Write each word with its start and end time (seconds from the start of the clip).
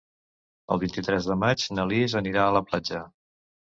El 0.75 0.79
vint-i-tres 0.83 1.27
de 1.31 1.37
maig 1.43 1.65
na 1.79 1.87
Lis 1.91 2.17
anirà 2.23 2.47
a 2.47 2.59
la 2.59 2.67
platja. 2.71 3.03